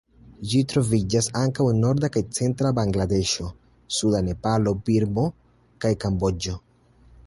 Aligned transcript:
Ĝi 0.51 0.61
troviĝas 0.71 1.27
ankaŭ 1.41 1.65
en 1.73 1.83
norda 1.83 2.09
kaj 2.17 2.25
centra 2.39 2.73
Bangladeŝo, 2.81 3.51
suda 3.99 4.25
Nepalo, 4.31 4.77
Birmo 4.89 5.31
kaj 5.85 5.97
Kamboĝo. 6.05 6.61